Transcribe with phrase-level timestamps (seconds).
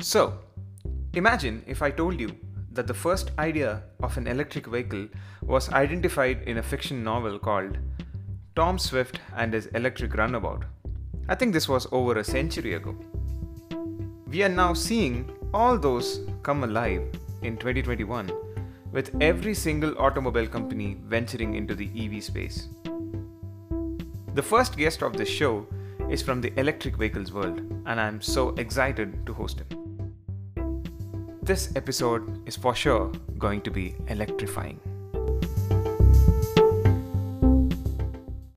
[0.00, 0.38] So,
[1.14, 2.30] imagine if I told you
[2.70, 5.08] that the first idea of an electric vehicle
[5.42, 7.78] was identified in a fiction novel called
[8.54, 10.64] Tom Swift and His Electric Runabout.
[11.28, 12.94] I think this was over a century ago.
[14.28, 17.02] We are now seeing all those come alive
[17.42, 18.30] in 2021
[18.92, 22.68] with every single automobile company venturing into the EV space.
[24.34, 25.66] The first guest of this show
[26.08, 29.87] is from the electric vehicles world, and I'm so excited to host him.
[31.48, 34.78] This episode is for sure going to be electrifying.